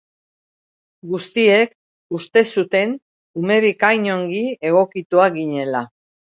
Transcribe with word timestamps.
Guztiek 1.09 1.75
uste 2.19 2.43
zuten 2.61 2.95
ume 3.43 3.59
bikain 3.67 4.09
ongi 4.15 4.41
egokituak 4.71 5.39
ginela. 5.39 5.85